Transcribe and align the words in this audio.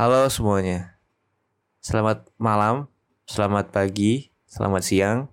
Halo 0.00 0.32
semuanya. 0.32 0.96
Selamat 1.84 2.24
malam, 2.40 2.88
selamat 3.28 3.68
pagi, 3.68 4.32
selamat 4.48 4.80
siang, 4.80 5.28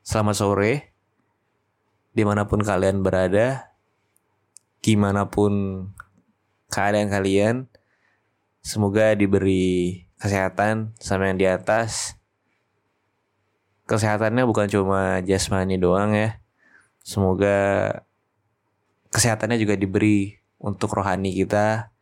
selamat 0.00 0.32
sore. 0.32 0.96
Di 2.16 2.24
mana 2.24 2.48
pun 2.48 2.64
kalian 2.64 3.04
berada, 3.04 3.76
gimana 4.80 5.28
pun 5.28 5.84
keadaan 6.72 7.12
kalian, 7.12 7.68
semoga 8.64 9.12
diberi 9.12 10.08
kesehatan 10.24 10.96
sama 10.96 11.28
yang 11.28 11.36
di 11.36 11.44
atas. 11.44 12.16
Kesehatannya 13.84 14.48
bukan 14.48 14.72
cuma 14.72 15.20
jasmani 15.20 15.76
doang 15.76 16.16
ya. 16.16 16.40
Semoga 17.04 17.92
kesehatannya 19.12 19.60
juga 19.60 19.76
diberi 19.76 20.32
untuk 20.56 20.96
rohani 20.96 21.36
kita, 21.36 21.92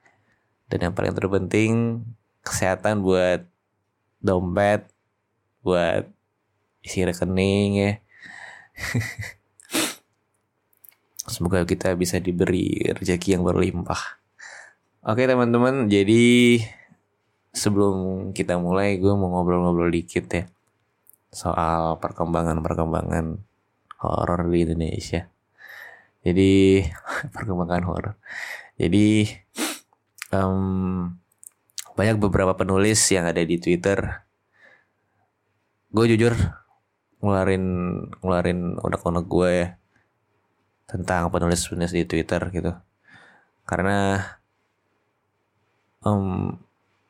dan 0.69 0.91
yang 0.91 0.95
paling 0.97 1.13
terpenting 1.13 2.02
kesehatan 2.45 3.05
buat 3.05 3.45
dompet 4.25 4.89
buat 5.64 6.05
isi 6.85 7.05
rekening 7.05 7.70
ya. 7.80 7.92
Semoga 11.33 11.64
kita 11.64 11.97
bisa 11.97 12.20
diberi 12.20 12.85
rezeki 12.92 13.41
yang 13.41 13.45
berlimpah. 13.48 14.20
Oke 15.05 15.25
teman-teman 15.25 15.89
jadi 15.89 16.61
sebelum 17.52 18.33
kita 18.36 18.61
mulai 18.61 19.01
gue 19.01 19.13
mau 19.13 19.33
ngobrol-ngobrol 19.33 19.92
dikit 19.92 20.25
ya 20.33 20.45
soal 21.35 21.98
perkembangan-perkembangan 21.98 23.42
horor 24.05 24.41
di 24.48 24.69
Indonesia. 24.69 25.27
Jadi 26.25 26.85
perkembangan 27.35 27.85
horor. 27.85 28.14
Jadi 28.77 29.29
um, 30.34 31.14
banyak 31.95 32.18
beberapa 32.18 32.58
penulis 32.58 32.98
yang 33.14 33.30
ada 33.30 33.40
di 33.46 33.56
Twitter. 33.62 34.27
Gue 35.95 36.11
jujur 36.11 36.34
ngeluarin 37.22 37.64
ngeluarin 38.20 38.77
unek-unek 38.83 39.24
gue 39.30 39.50
ya 39.55 39.68
tentang 40.90 41.30
penulis-penulis 41.30 41.95
di 41.95 42.05
Twitter 42.05 42.42
gitu. 42.50 42.74
Karena 43.64 44.20
um, 46.05 46.52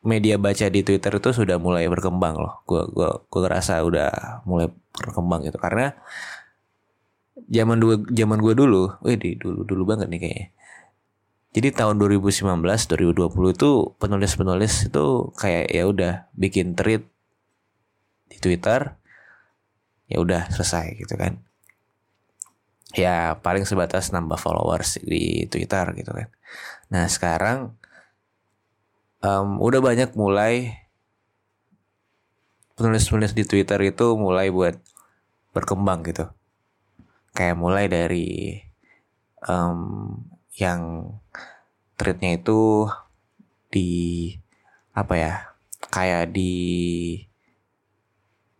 media 0.05 0.37
baca 0.37 0.69
di 0.69 0.85
Twitter 0.85 1.11
itu 1.17 1.29
sudah 1.33 1.57
mulai 1.57 1.89
berkembang 1.89 2.37
loh. 2.37 2.61
Gue 2.63 2.85
gua 2.93 3.25
gue 3.25 3.41
ngerasa 3.41 3.81
udah 3.83 4.41
mulai 4.47 4.69
berkembang 4.95 5.43
gitu. 5.43 5.57
Karena 5.57 5.91
zaman 7.49 7.77
dua 7.81 7.99
zaman 8.13 8.39
gue 8.39 8.53
dulu, 8.55 8.95
wih 9.03 9.17
di 9.19 9.35
dulu 9.35 9.67
dulu 9.67 9.83
banget 9.83 10.07
nih 10.07 10.21
kayaknya. 10.21 10.47
Jadi 11.55 11.71
tahun 11.71 11.95
2019 12.03 12.43
2020 12.43 13.55
itu 13.55 13.71
penulis-penulis 13.95 14.91
itu 14.91 15.05
kayak 15.39 15.71
ya 15.71 15.83
udah 15.87 16.13
bikin 16.35 16.75
tweet 16.75 17.07
di 18.27 18.37
Twitter 18.43 18.99
ya 20.11 20.19
udah 20.19 20.51
selesai 20.51 20.99
gitu 20.99 21.15
kan. 21.15 21.39
Ya 22.91 23.39
paling 23.39 23.63
sebatas 23.63 24.11
nambah 24.11 24.35
followers 24.35 24.99
di 24.99 25.47
Twitter 25.47 25.95
gitu 25.95 26.11
kan. 26.11 26.27
Nah 26.91 27.07
sekarang 27.07 27.79
um, 29.23 29.55
udah 29.63 29.79
banyak 29.79 30.11
mulai 30.19 30.75
penulis-penulis 32.75 33.31
di 33.31 33.47
Twitter 33.47 33.79
itu 33.79 34.19
mulai 34.19 34.51
buat 34.51 34.75
berkembang 35.55 36.03
gitu. 36.03 36.27
Kayak 37.31 37.55
mulai 37.55 37.87
dari 37.87 38.59
um, 39.47 40.34
yang 40.55 41.11
treatnya 41.99 42.39
itu 42.39 42.87
di 43.71 43.89
apa 44.95 45.13
ya 45.19 45.33
kayak 45.91 46.31
di 46.31 46.53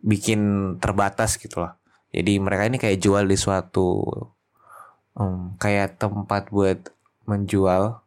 bikin 0.04 0.40
terbatas 0.78 1.40
gitu 1.40 1.64
loh. 1.64 1.72
Jadi 2.12 2.38
mereka 2.40 2.68
ini 2.68 2.78
kayak 2.80 3.00
jual 3.00 3.24
di 3.26 3.36
suatu 3.36 4.04
um, 5.16 5.56
kayak 5.56 5.98
tempat 6.00 6.52
buat 6.52 6.92
menjual 7.26 8.00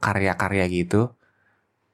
karya-karya 0.00 0.64
gitu. 0.72 1.12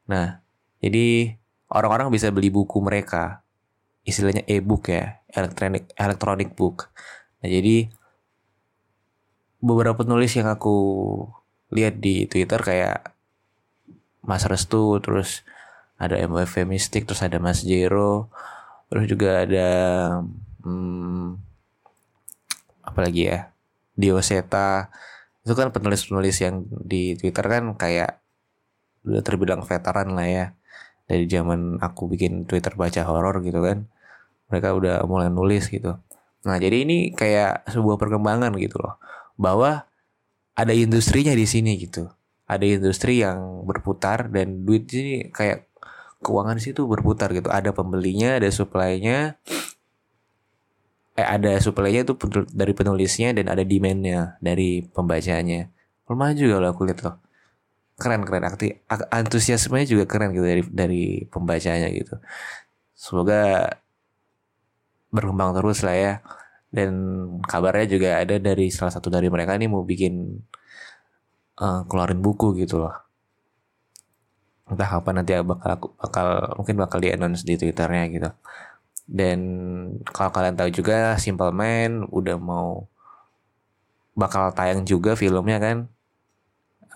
Nah 0.08 0.40
jadi 0.78 1.36
orang-orang 1.68 2.14
bisa 2.14 2.30
beli 2.30 2.48
buku 2.48 2.78
mereka. 2.80 3.42
Istilahnya 4.04 4.44
e-book 4.46 4.92
ya 4.92 5.20
electronic 5.32 5.90
electronic 5.98 6.48
book. 6.54 6.90
Nah 7.42 7.48
jadi 7.50 7.90
beberapa 9.64 10.04
penulis 10.04 10.36
yang 10.36 10.52
aku 10.52 10.76
lihat 11.72 11.96
di 11.96 12.28
Twitter 12.28 12.60
kayak 12.60 13.16
Mas 14.20 14.44
Restu, 14.44 15.00
terus 15.00 15.40
ada 15.96 16.20
MWF 16.20 16.68
Mystic, 16.68 17.08
terus 17.08 17.24
ada 17.24 17.40
Mas 17.40 17.64
Jero, 17.64 18.28
terus 18.92 19.08
juga 19.08 19.48
ada 19.48 19.68
hmm, 20.60 21.40
apa 22.84 22.98
lagi 23.00 23.32
ya? 23.32 23.48
Dioseta 23.96 24.92
itu 25.44 25.54
kan 25.56 25.72
penulis-penulis 25.72 26.36
yang 26.44 26.68
di 26.68 27.16
Twitter 27.16 27.44
kan 27.48 27.72
kayak 27.80 28.20
udah 29.08 29.22
terbilang 29.24 29.64
veteran 29.64 30.12
lah 30.12 30.28
ya. 30.28 30.46
Dari 31.04 31.24
zaman 31.28 31.80
aku 31.80 32.08
bikin 32.08 32.48
Twitter 32.48 32.72
baca 32.76 33.04
horor 33.04 33.40
gitu 33.44 33.60
kan 33.60 33.88
mereka 34.48 34.72
udah 34.76 35.04
mulai 35.04 35.28
nulis 35.32 35.68
gitu. 35.68 36.00
Nah 36.48 36.56
jadi 36.60 36.84
ini 36.84 37.12
kayak 37.12 37.68
sebuah 37.68 37.96
perkembangan 38.00 38.52
gitu 38.56 38.80
loh 38.80 39.00
bahwa 39.34 39.86
ada 40.54 40.72
industrinya 40.74 41.34
di 41.34 41.46
sini 41.46 41.74
gitu. 41.78 42.06
Ada 42.46 42.64
industri 42.78 43.24
yang 43.24 43.66
berputar 43.66 44.30
dan 44.30 44.62
duit 44.62 44.86
ini 44.94 45.32
kayak 45.34 45.66
keuangan 46.22 46.62
situ 46.62 46.86
berputar 46.86 47.34
gitu. 47.34 47.50
Ada 47.50 47.74
pembelinya, 47.74 48.38
ada 48.38 48.48
supply-nya. 48.48 49.40
Eh 51.14 51.26
ada 51.26 51.58
supply-nya 51.58 52.06
itu 52.06 52.14
dari 52.50 52.72
penulisnya 52.74 53.34
dan 53.34 53.50
ada 53.50 53.62
demand-nya 53.66 54.38
dari 54.38 54.86
pembacanya. 54.86 55.70
Lumayan 56.06 56.36
juga 56.38 56.54
loh 56.62 56.70
aku 56.70 56.86
lihat 56.86 57.00
loh. 57.02 57.16
Keren 57.94 58.26
keren 58.26 58.42
aktif 58.42 58.82
antusiasmenya 58.90 59.86
juga 59.86 60.04
keren 60.10 60.34
gitu 60.34 60.42
dari 60.42 60.62
dari 60.66 61.02
pembacanya 61.30 61.86
gitu. 61.94 62.18
Semoga 62.98 63.70
berkembang 65.14 65.54
terus 65.54 65.86
lah 65.86 65.94
ya 65.94 66.12
dan 66.74 66.90
kabarnya 67.46 67.86
juga 67.86 68.08
ada 68.18 68.34
dari 68.42 68.66
salah 68.74 68.90
satu 68.90 69.06
dari 69.06 69.30
mereka 69.30 69.54
nih 69.54 69.70
mau 69.70 69.86
bikin 69.86 70.42
uh, 71.62 71.86
keluarin 71.86 72.18
buku 72.18 72.58
gitu 72.58 72.82
loh. 72.82 72.94
Entah 74.66 74.88
kapan 74.98 75.22
nanti 75.22 75.38
bakal 75.38 75.94
bakal 76.02 76.26
mungkin 76.58 76.76
bakal 76.82 76.98
di 76.98 77.14
announce 77.14 77.46
di 77.46 77.54
twitternya 77.54 78.04
gitu. 78.10 78.30
Dan 79.06 79.38
kalau 80.10 80.34
kalian 80.34 80.56
tahu 80.58 80.70
juga 80.74 81.14
Simple 81.20 81.52
Man 81.54 82.10
udah 82.10 82.36
mau 82.40 82.90
bakal 84.18 84.50
tayang 84.56 84.82
juga 84.82 85.14
filmnya 85.14 85.62
kan. 85.62 85.86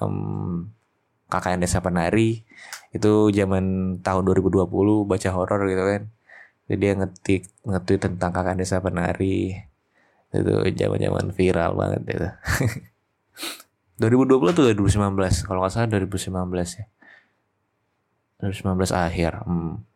Um, 0.03 0.75
KKN 1.31 1.63
Desa 1.63 1.79
Penari. 1.85 2.43
Itu 2.91 3.31
zaman 3.31 3.99
tahun 4.03 4.23
2020 4.27 4.67
baca 5.07 5.29
horor 5.31 5.61
gitu 5.71 5.85
kan 5.87 6.03
jadi 6.69 6.77
dia 6.79 6.93
ngetik 7.01 7.43
ngetweet 7.65 8.01
tentang 8.05 8.31
KKN 8.31 8.61
Desa 8.61 8.85
Penari 8.85 9.57
itu 10.29 10.53
zaman 10.77 11.01
zaman 11.01 11.27
viral 11.33 11.73
banget 11.73 12.03
itu 12.05 12.29
2020 14.05 14.57
tuh 14.57 14.65
2019 14.77 15.49
kalau 15.49 15.65
nggak 15.65 15.73
salah 15.73 15.89
2019 15.89 16.29
ya 16.53 16.87
2019 18.45 18.93
akhir 18.93 19.33
hmm. 19.49 19.89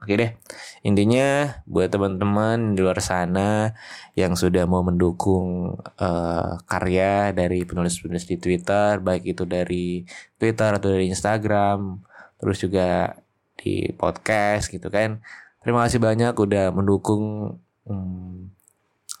Oke 0.00 0.16
deh, 0.16 0.32
intinya 0.80 1.60
buat 1.68 1.92
teman-teman 1.92 2.72
di 2.72 2.80
luar 2.80 3.04
sana 3.04 3.76
yang 4.16 4.32
sudah 4.32 4.64
mau 4.64 4.80
mendukung 4.80 5.76
uh, 5.76 6.56
karya 6.64 7.36
dari 7.36 7.68
penulis-penulis 7.68 8.24
di 8.24 8.40
Twitter, 8.40 8.96
baik 9.04 9.36
itu 9.36 9.44
dari 9.44 10.00
Twitter 10.40 10.72
atau 10.72 10.88
dari 10.88 11.12
Instagram, 11.12 12.00
terus 12.40 12.64
juga 12.64 13.12
di 13.60 13.92
podcast 13.92 14.72
gitu 14.72 14.88
kan. 14.88 15.20
Terima 15.60 15.84
kasih 15.84 16.00
banyak 16.00 16.32
udah 16.32 16.72
mendukung 16.72 17.56
um, 17.84 18.48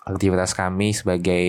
aktivitas 0.08 0.56
kami 0.56 0.96
sebagai 0.96 1.46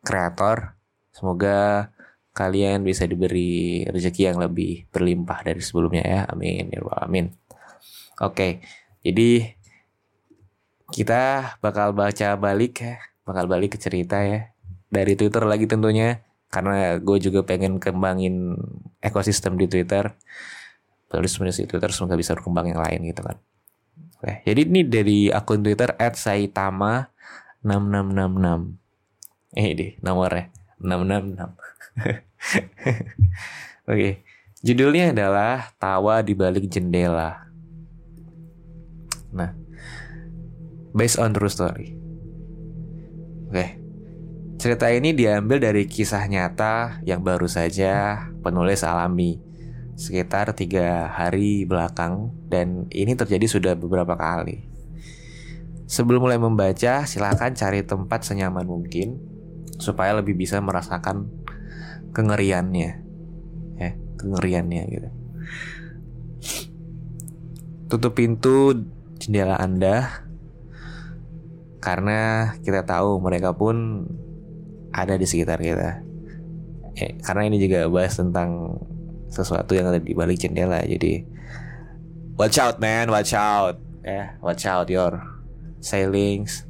kreator. 0.00 0.76
Semoga 1.12 1.90
kalian 2.32 2.80
bisa 2.80 3.04
diberi 3.04 3.84
rezeki 3.84 4.32
yang 4.32 4.38
lebih 4.40 4.88
berlimpah 4.88 5.44
dari 5.44 5.60
sebelumnya 5.60 6.04
ya. 6.04 6.20
Amin 6.32 6.72
ya 6.72 6.80
amin. 7.04 7.36
Oke, 8.20 8.64
jadi 9.04 9.56
kita 10.90 11.56
bakal 11.60 11.92
baca 11.92 12.36
balik 12.40 12.82
ya, 12.82 12.96
bakal 13.28 13.46
balik 13.46 13.76
ke 13.76 13.78
cerita 13.80 14.20
ya 14.24 14.50
dari 14.90 15.14
Twitter 15.14 15.46
lagi 15.46 15.70
tentunya 15.70 16.20
karena 16.50 16.98
gue 16.98 17.18
juga 17.22 17.46
pengen 17.46 17.78
kembangin 17.78 18.58
ekosistem 18.98 19.54
di 19.54 19.70
Twitter 19.70 20.10
penulis-penulis 21.06 21.62
di 21.62 21.66
Twitter 21.70 21.90
semoga 21.94 22.18
bisa 22.18 22.34
berkembang 22.34 22.74
yang 22.74 22.82
lain 22.82 23.06
gitu 23.06 23.22
kan. 23.22 23.38
Oke, 24.20 24.44
jadi 24.44 24.68
ini 24.68 24.84
dari 24.84 25.32
akun 25.32 25.64
Twitter 25.64 25.96
@saitama6666. 25.96 28.76
Eh 29.56 29.72
deh 29.72 29.96
nomornya 30.04 30.52
666. 30.76 31.56
Oke. 33.90 34.20
Judulnya 34.60 35.16
adalah 35.16 35.72
Tawa 35.80 36.20
di 36.20 36.36
balik 36.36 36.68
jendela. 36.68 37.48
Nah, 39.32 39.56
based 40.92 41.16
on 41.16 41.32
true 41.32 41.48
story. 41.48 41.96
Oke. 43.48 43.80
Cerita 44.60 44.92
ini 44.92 45.16
diambil 45.16 45.64
dari 45.64 45.88
kisah 45.88 46.28
nyata 46.28 47.00
yang 47.08 47.24
baru 47.24 47.48
saja 47.48 48.28
penulis 48.44 48.84
alami 48.84 49.40
sekitar 50.00 50.56
tiga 50.56 51.12
hari 51.12 51.68
belakang 51.68 52.32
dan 52.48 52.88
ini 52.88 53.12
terjadi 53.12 53.44
sudah 53.44 53.72
beberapa 53.76 54.16
kali. 54.16 54.64
Sebelum 55.84 56.24
mulai 56.24 56.40
membaca, 56.40 57.04
silahkan 57.04 57.52
cari 57.52 57.84
tempat 57.84 58.24
senyaman 58.24 58.64
mungkin 58.64 59.20
supaya 59.76 60.16
lebih 60.16 60.40
bisa 60.40 60.56
merasakan 60.64 61.28
kengeriannya, 62.16 62.90
ya 63.76 63.90
kengeriannya 64.16 64.82
gitu. 64.88 65.08
Tutup 67.92 68.16
pintu 68.16 68.72
jendela 69.20 69.60
Anda 69.60 70.24
karena 71.84 72.54
kita 72.64 72.88
tahu 72.88 73.20
mereka 73.20 73.52
pun 73.52 74.08
ada 74.96 75.20
di 75.20 75.28
sekitar 75.28 75.60
kita. 75.60 76.00
Eh, 76.96 77.20
karena 77.20 77.52
ini 77.52 77.60
juga 77.60 77.84
bahas 77.92 78.16
tentang 78.16 78.80
sesuatu 79.30 79.72
yang 79.72 79.88
ada 79.88 80.02
di 80.02 80.12
balik 80.12 80.42
jendela. 80.42 80.82
Jadi 80.82 81.24
watch 82.36 82.58
out 82.58 82.82
man, 82.82 83.08
watch 83.08 83.32
out. 83.32 83.78
Yeah, 84.02 84.36
watch 84.42 84.66
out 84.66 84.90
your 84.90 85.22
sailings. 85.80 86.66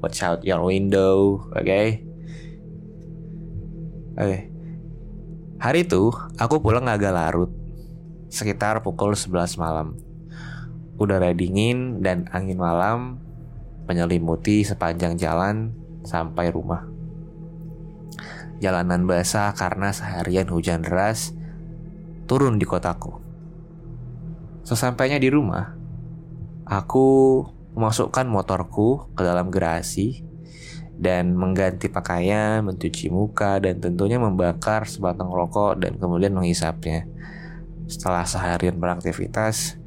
Watch 0.00 0.24
out 0.24 0.40
your 0.42 0.64
window, 0.64 1.44
oke? 1.52 1.60
Okay? 1.60 2.02
Oke. 4.16 4.26
Okay. 4.26 4.40
Hari 5.60 5.84
itu 5.84 6.08
aku 6.40 6.64
pulang 6.64 6.88
agak 6.88 7.12
larut. 7.12 7.52
Sekitar 8.32 8.80
pukul 8.80 9.12
11 9.12 9.60
malam. 9.60 9.92
Udara 10.96 11.36
dingin 11.36 12.00
dan 12.00 12.24
angin 12.32 12.56
malam 12.56 13.20
menyelimuti 13.84 14.64
sepanjang 14.64 15.20
jalan 15.20 15.76
sampai 16.00 16.48
rumah. 16.48 16.88
Jalanan 18.60 19.04
basah 19.04 19.52
karena 19.52 19.92
seharian 19.92 20.48
hujan 20.48 20.80
deras 20.80 21.36
turun 22.30 22.62
di 22.62 22.62
kotaku. 22.62 23.18
Sesampainya 24.62 25.18
di 25.18 25.26
rumah, 25.26 25.74
aku 26.62 27.42
memasukkan 27.74 28.30
motorku 28.30 29.10
ke 29.18 29.26
dalam 29.26 29.50
gerasi 29.50 30.22
dan 30.94 31.34
mengganti 31.34 31.90
pakaian, 31.90 32.62
mencuci 32.62 33.10
muka, 33.10 33.58
dan 33.58 33.82
tentunya 33.82 34.22
membakar 34.22 34.86
sebatang 34.86 35.34
rokok 35.34 35.82
dan 35.82 35.98
kemudian 35.98 36.30
menghisapnya. 36.30 37.10
Setelah 37.90 38.22
seharian 38.22 38.78
beraktivitas, 38.78 39.80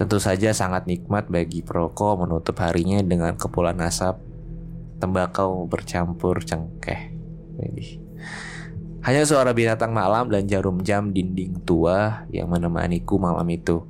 Tentu 0.00 0.16
saja 0.16 0.56
sangat 0.56 0.88
nikmat 0.88 1.28
bagi 1.28 1.60
perokok 1.60 2.24
menutup 2.24 2.56
harinya 2.64 3.04
dengan 3.04 3.36
kepulan 3.36 3.76
asap 3.84 4.16
tembakau 4.96 5.68
bercampur 5.68 6.40
cengkeh. 6.40 7.12
Hanya 9.00 9.24
suara 9.24 9.56
binatang 9.56 9.96
malam 9.96 10.28
dan 10.28 10.44
jarum 10.44 10.84
jam 10.84 11.08
dinding 11.08 11.64
tua 11.64 12.28
yang 12.28 12.52
menemaniku 12.52 13.16
malam 13.16 13.48
itu. 13.48 13.80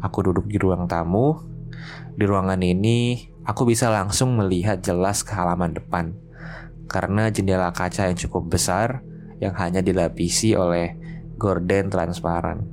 Aku 0.00 0.24
duduk 0.24 0.48
di 0.48 0.56
ruang 0.56 0.88
tamu. 0.88 1.36
Di 2.16 2.24
ruangan 2.24 2.64
ini, 2.64 3.28
aku 3.44 3.68
bisa 3.68 3.92
langsung 3.92 4.32
melihat 4.32 4.80
jelas 4.80 5.20
ke 5.20 5.36
halaman 5.36 5.76
depan. 5.76 6.16
Karena 6.88 7.28
jendela 7.28 7.68
kaca 7.68 8.08
yang 8.08 8.16
cukup 8.16 8.48
besar 8.56 9.04
yang 9.44 9.52
hanya 9.60 9.84
dilapisi 9.84 10.56
oleh 10.56 10.96
gorden 11.36 11.92
transparan. 11.92 12.64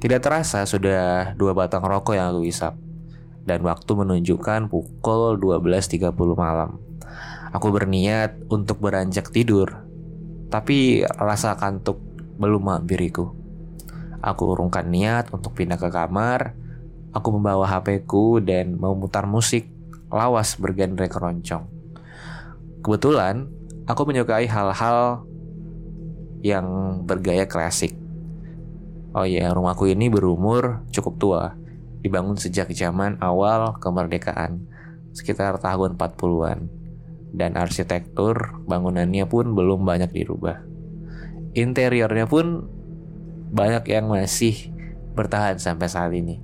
Tidak 0.00 0.20
terasa 0.24 0.64
sudah 0.64 1.36
dua 1.36 1.52
batang 1.52 1.84
rokok 1.84 2.16
yang 2.16 2.32
aku 2.32 2.48
isap 2.48 2.72
dan 3.44 3.60
waktu 3.64 3.92
menunjukkan 3.92 4.72
pukul 4.72 5.36
12.30 5.36 6.16
malam. 6.32 6.87
Aku 7.54 7.72
berniat 7.72 8.36
untuk 8.52 8.80
beranjak 8.84 9.32
tidur, 9.32 9.84
tapi 10.52 11.04
rasa 11.04 11.56
kantuk 11.56 12.00
belum 12.36 12.68
mampiriku. 12.68 13.32
Aku 14.20 14.52
urungkan 14.52 14.88
niat 14.90 15.32
untuk 15.32 15.56
pindah 15.56 15.80
ke 15.80 15.88
kamar. 15.88 16.52
Aku 17.14 17.32
membawa 17.32 17.64
HP-ku 17.64 18.44
dan 18.44 18.76
memutar 18.76 19.24
musik 19.24 19.70
lawas 20.12 20.60
bergenre 20.60 21.08
keroncong. 21.08 21.64
Kebetulan, 22.84 23.48
aku 23.88 24.04
menyukai 24.04 24.44
hal-hal 24.44 25.24
yang 26.44 27.00
bergaya 27.08 27.48
klasik 27.48 27.98
Oh 29.18 29.24
iya, 29.24 29.50
rumahku 29.50 29.88
ini 29.88 30.12
berumur 30.12 30.84
cukup 30.92 31.14
tua. 31.18 31.44
Dibangun 32.04 32.36
sejak 32.36 32.68
zaman 32.76 33.16
awal 33.18 33.74
kemerdekaan, 33.80 34.62
sekitar 35.10 35.56
tahun 35.58 35.96
40-an. 35.96 36.77
Dan 37.32 37.54
arsitektur 37.54 38.64
bangunannya 38.64 39.28
pun 39.28 39.52
belum 39.52 39.84
banyak 39.84 40.10
dirubah. 40.12 40.64
Interiornya 41.52 42.24
pun 42.24 42.66
banyak 43.52 43.84
yang 43.88 44.08
masih 44.08 44.72
bertahan 45.12 45.60
sampai 45.60 45.88
saat 45.88 46.12
ini. 46.12 46.40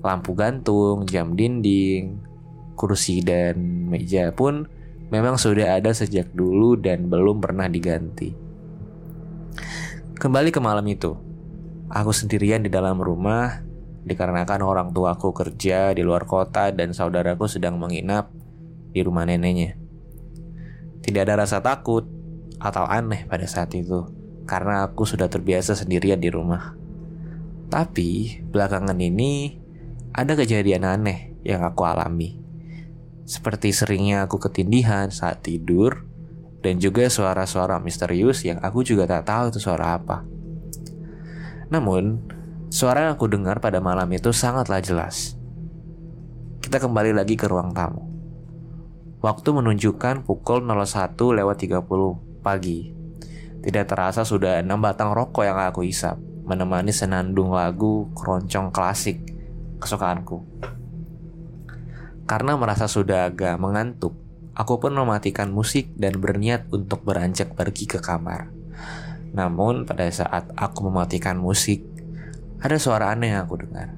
Lampu 0.00 0.32
gantung, 0.32 1.04
jam 1.04 1.36
dinding, 1.36 2.18
kursi 2.78 3.20
dan 3.20 3.90
meja 3.90 4.32
pun 4.32 4.64
memang 5.12 5.36
sudah 5.36 5.76
ada 5.76 5.92
sejak 5.92 6.32
dulu 6.32 6.78
dan 6.78 7.10
belum 7.10 7.42
pernah 7.42 7.66
diganti. 7.66 8.32
Kembali 10.20 10.50
ke 10.52 10.60
malam 10.60 10.84
itu, 10.88 11.16
Aku 11.90 12.14
sendirian 12.14 12.62
di 12.62 12.70
dalam 12.70 13.02
rumah 13.02 13.66
dikarenakan 14.06 14.62
orang 14.62 14.88
tuaku 14.94 15.34
kerja 15.34 15.90
di 15.90 16.06
luar 16.06 16.22
kota 16.22 16.70
dan 16.70 16.94
saudaraku 16.94 17.50
sedang 17.50 17.82
menginap 17.82 18.30
di 18.94 19.02
rumah 19.02 19.26
neneknya. 19.26 19.74
Tidak 21.00 21.20
ada 21.24 21.44
rasa 21.44 21.64
takut 21.64 22.04
atau 22.60 22.84
aneh 22.84 23.24
pada 23.24 23.48
saat 23.48 23.72
itu 23.72 24.04
karena 24.44 24.84
aku 24.84 25.06
sudah 25.06 25.30
terbiasa 25.30 25.78
sendirian 25.78 26.18
di 26.18 26.28
rumah. 26.28 26.74
Tapi 27.70 28.42
belakangan 28.50 28.98
ini 28.98 29.54
ada 30.10 30.34
kejadian 30.34 30.82
aneh 30.82 31.38
yang 31.46 31.62
aku 31.62 31.86
alami. 31.86 32.42
seperti 33.30 33.70
seringnya 33.70 34.26
aku 34.26 34.42
ketindihan 34.42 35.06
saat 35.14 35.46
tidur, 35.46 36.02
dan 36.66 36.82
juga 36.82 37.06
suara-suara 37.06 37.78
misterius 37.78 38.42
yang 38.42 38.58
aku 38.58 38.82
juga 38.82 39.06
tak 39.06 39.30
tahu 39.30 39.54
itu 39.54 39.62
suara 39.62 39.94
apa. 39.94 40.26
Namun, 41.70 42.26
suara 42.74 43.06
yang 43.06 43.14
aku 43.14 43.30
dengar 43.30 43.62
pada 43.62 43.78
malam 43.78 44.10
itu 44.10 44.34
sangatlah 44.34 44.82
jelas. 44.82 45.38
Kita 46.58 46.82
kembali 46.82 47.14
lagi 47.14 47.38
ke 47.38 47.46
ruang 47.46 47.70
tamu. 47.70 48.09
Waktu 49.20 49.52
menunjukkan 49.52 50.24
pukul 50.24 50.64
01 50.64 51.12
lewat 51.12 51.56
30 51.60 52.40
pagi. 52.40 52.88
Tidak 53.60 53.84
terasa 53.84 54.24
sudah 54.24 54.64
enam 54.64 54.80
batang 54.80 55.12
rokok 55.12 55.44
yang 55.44 55.60
aku 55.60 55.84
isap, 55.84 56.16
menemani 56.48 56.88
senandung 56.88 57.52
lagu 57.52 58.08
keroncong 58.16 58.72
klasik 58.72 59.20
kesukaanku. 59.76 60.40
Karena 62.24 62.56
merasa 62.56 62.88
sudah 62.88 63.28
agak 63.28 63.60
mengantuk, 63.60 64.16
aku 64.56 64.80
pun 64.80 64.96
mematikan 64.96 65.52
musik 65.52 65.92
dan 66.00 66.16
berniat 66.16 66.72
untuk 66.72 67.04
beranjak 67.04 67.52
pergi 67.52 67.84
ke 67.84 68.00
kamar. 68.00 68.48
Namun 69.36 69.84
pada 69.84 70.08
saat 70.08 70.48
aku 70.56 70.88
mematikan 70.88 71.36
musik, 71.36 71.84
ada 72.64 72.80
suara 72.80 73.12
aneh 73.12 73.36
yang 73.36 73.44
aku 73.44 73.68
dengar. 73.68 73.92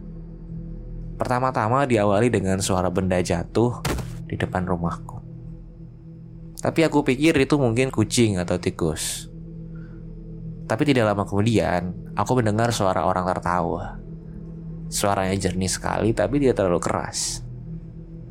Pertama-tama 1.15 1.87
diawali 1.87 2.27
dengan 2.27 2.59
suara 2.59 2.91
benda 2.91 3.23
jatuh 3.23 4.02
di 4.33 4.41
depan 4.41 4.65
rumahku. 4.65 5.21
Tapi 6.57 6.81
aku 6.89 7.05
pikir 7.05 7.37
itu 7.37 7.61
mungkin 7.61 7.93
kucing 7.93 8.41
atau 8.41 8.57
tikus. 8.57 9.29
Tapi 10.65 10.89
tidak 10.89 11.13
lama 11.13 11.29
kemudian, 11.29 11.93
aku 12.17 12.41
mendengar 12.41 12.73
suara 12.73 13.05
orang 13.05 13.29
tertawa. 13.29 14.01
Suaranya 14.89 15.37
jernih 15.37 15.69
sekali 15.69 16.17
tapi 16.17 16.41
tidak 16.41 16.65
terlalu 16.65 16.81
keras. 16.81 17.45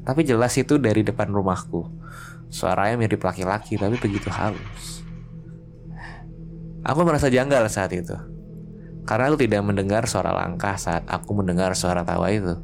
Tapi 0.02 0.26
jelas 0.26 0.58
itu 0.58 0.82
dari 0.82 1.06
depan 1.06 1.30
rumahku. 1.30 1.86
Suaranya 2.50 2.98
mirip 2.98 3.22
laki-laki 3.22 3.78
tapi 3.78 4.02
begitu 4.02 4.34
halus. 4.34 5.06
Aku 6.82 7.06
merasa 7.06 7.30
janggal 7.30 7.70
saat 7.70 7.94
itu. 7.94 8.18
Karena 9.06 9.30
aku 9.30 9.46
tidak 9.46 9.62
mendengar 9.62 10.10
suara 10.10 10.34
langkah 10.34 10.74
saat 10.82 11.06
aku 11.06 11.38
mendengar 11.38 11.78
suara 11.78 12.02
tawa 12.02 12.34
itu. 12.34 12.58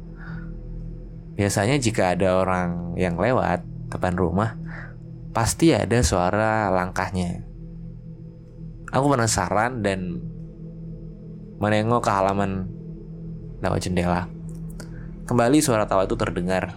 Biasanya 1.38 1.78
jika 1.78 2.18
ada 2.18 2.42
orang 2.42 2.98
yang 2.98 3.14
lewat 3.14 3.62
depan 3.94 4.18
rumah, 4.18 4.58
pasti 5.30 5.70
ada 5.70 6.02
suara 6.02 6.66
langkahnya. 6.74 7.46
Aku 8.90 9.06
penasaran 9.06 9.78
dan 9.86 10.18
menengok 11.62 12.02
ke 12.02 12.10
halaman 12.10 12.66
lewat 13.62 13.86
jendela. 13.86 14.26
Kembali 15.30 15.62
suara 15.62 15.86
tawa 15.86 16.10
itu 16.10 16.18
terdengar. 16.18 16.74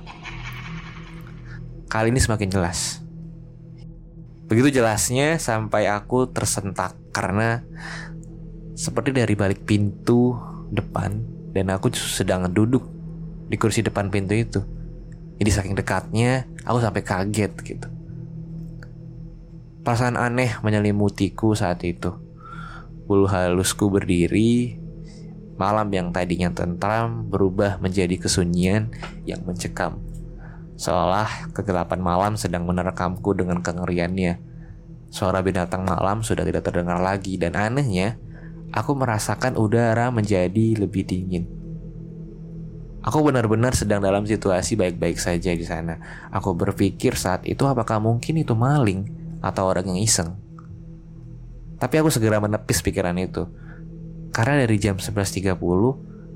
Kali 1.90 2.14
ini 2.14 2.22
semakin 2.22 2.54
jelas. 2.54 3.02
Begitu 4.46 4.78
jelasnya 4.78 5.42
sampai 5.42 5.90
aku 5.90 6.30
tersentak 6.30 6.94
karena 7.10 7.66
seperti 8.78 9.10
dari 9.10 9.34
balik 9.34 9.66
pintu 9.66 10.38
depan 10.70 11.18
dan 11.50 11.74
aku 11.74 11.90
sedang 11.98 12.46
duduk 12.46 13.01
di 13.52 13.60
kursi 13.60 13.84
depan 13.84 14.08
pintu 14.08 14.32
itu. 14.32 14.64
Jadi 15.36 15.52
saking 15.52 15.76
dekatnya 15.76 16.48
aku 16.64 16.80
sampai 16.80 17.04
kaget 17.04 17.52
gitu. 17.68 17.88
Perasaan 19.84 20.16
aneh 20.16 20.56
menyelimutiku 20.64 21.52
saat 21.52 21.84
itu. 21.84 22.16
Bulu 23.10 23.28
halusku 23.28 23.92
berdiri, 23.92 24.80
malam 25.60 25.92
yang 25.92 26.16
tadinya 26.16 26.48
tentram 26.54 27.28
berubah 27.28 27.82
menjadi 27.84 28.16
kesunyian 28.16 28.94
yang 29.28 29.44
mencekam. 29.44 30.00
Seolah 30.80 31.52
kegelapan 31.52 32.00
malam 32.00 32.34
sedang 32.40 32.64
menerkamku 32.64 33.36
dengan 33.36 33.60
kengeriannya. 33.60 34.40
Suara 35.12 35.44
binatang 35.44 35.84
malam 35.84 36.24
sudah 36.24 36.48
tidak 36.48 36.64
terdengar 36.64 37.04
lagi 37.04 37.36
dan 37.36 37.60
anehnya, 37.60 38.16
aku 38.72 38.96
merasakan 38.96 39.60
udara 39.60 40.08
menjadi 40.08 40.80
lebih 40.80 41.04
dingin. 41.04 41.61
Aku 43.02 43.26
benar-benar 43.26 43.74
sedang 43.74 43.98
dalam 43.98 44.30
situasi 44.30 44.78
baik-baik 44.78 45.18
saja 45.18 45.50
di 45.58 45.66
sana. 45.66 45.98
Aku 46.30 46.54
berpikir 46.54 47.18
saat 47.18 47.50
itu 47.50 47.66
apakah 47.66 47.98
mungkin 47.98 48.38
itu 48.38 48.54
maling 48.54 49.10
atau 49.42 49.66
orang 49.66 49.90
yang 49.90 50.00
iseng. 50.06 50.38
Tapi 51.82 51.98
aku 51.98 52.14
segera 52.14 52.38
menepis 52.38 52.86
pikiran 52.86 53.18
itu. 53.18 53.50
Karena 54.30 54.62
dari 54.62 54.78
jam 54.78 55.02
11.30 55.02 55.58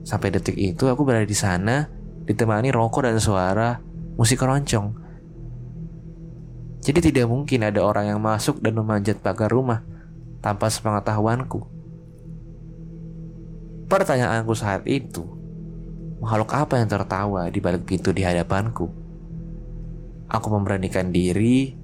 sampai 0.02 0.30
detik 0.34 0.58
itu 0.58 0.90
aku 0.90 1.06
berada 1.06 1.26
di 1.26 1.38
sana 1.38 1.86
ditemani 2.26 2.74
rokok 2.74 3.06
dan 3.06 3.22
suara 3.22 3.78
musik 4.18 4.42
keroncong. 4.42 5.06
Jadi 6.82 7.14
tidak 7.14 7.30
mungkin 7.30 7.62
ada 7.62 7.82
orang 7.86 8.10
yang 8.10 8.22
masuk 8.22 8.58
dan 8.62 8.74
memanjat 8.74 9.22
pagar 9.22 9.54
rumah 9.54 9.86
tanpa 10.42 10.70
sepengetahuanku. 10.70 11.62
Pertanyaanku 13.86 14.54
saat 14.58 14.82
itu, 14.90 15.45
makhluk 16.26 16.58
apa 16.58 16.82
yang 16.82 16.90
tertawa 16.90 17.54
di 17.54 17.62
balik 17.62 17.86
pintu 17.86 18.10
di 18.10 18.26
hadapanku? 18.26 18.90
Aku 20.26 20.48
memberanikan 20.50 21.14
diri 21.14 21.78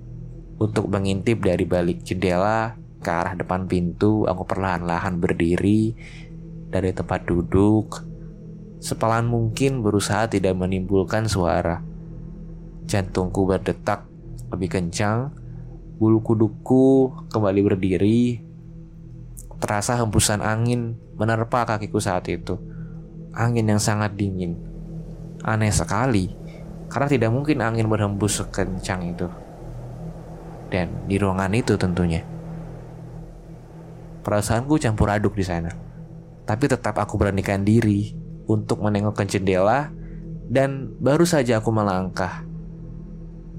untuk 0.57 0.89
mengintip 0.89 1.45
dari 1.45 1.62
balik 1.62 2.01
jendela 2.01 2.74
ke 3.05 3.10
arah 3.13 3.38
depan 3.38 3.69
pintu, 3.69 4.25
aku 4.25 4.41
perlahan-lahan 4.50 5.21
berdiri 5.21 5.93
dari 6.74 6.89
tempat 6.89 7.29
duduk. 7.29 8.01
Sepelan 8.81 9.29
mungkin 9.29 9.86
berusaha 9.86 10.25
tidak 10.25 10.57
menimbulkan 10.57 11.29
suara. 11.29 11.86
Jantungku 12.89 13.45
berdetak 13.45 14.10
lebih 14.50 14.74
kencang, 14.74 15.38
bulu 16.01 16.17
kuduku 16.25 17.13
kembali 17.29 17.62
berdiri. 17.62 18.41
Terasa 19.62 20.01
hembusan 20.01 20.41
angin 20.41 20.98
menerpa 21.13 21.69
kakiku 21.69 22.01
saat 22.01 22.25
itu. 22.25 22.70
Angin 23.31 23.67
yang 23.69 23.81
sangat 23.81 24.15
dingin. 24.19 24.59
Aneh 25.41 25.73
sekali, 25.73 26.31
karena 26.91 27.07
tidak 27.07 27.31
mungkin 27.31 27.63
angin 27.63 27.88
berhembus 27.88 28.43
sekencang 28.43 29.15
itu 29.15 29.27
dan 30.71 31.03
di 31.05 31.19
ruangan 31.19 31.51
itu 31.51 31.75
tentunya. 31.75 32.23
Perasaanku 34.23 34.79
campur 34.79 35.11
aduk 35.11 35.35
di 35.35 35.43
sana. 35.43 35.69
Tapi 36.47 36.65
tetap 36.71 36.97
aku 36.97 37.19
beranikan 37.19 37.61
diri 37.61 38.15
untuk 38.47 38.81
menengok 38.81 39.21
ke 39.21 39.23
jendela 39.27 39.91
dan 40.47 40.95
baru 40.97 41.27
saja 41.27 41.59
aku 41.59 41.69
melangkah. 41.69 42.47